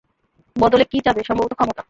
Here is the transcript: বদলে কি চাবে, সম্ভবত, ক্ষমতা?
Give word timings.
বদলে 0.55 0.85
কি 0.85 0.97
চাবে, 0.99 1.21
সম্ভবত, 1.23 1.53
ক্ষমতা? 1.53 1.79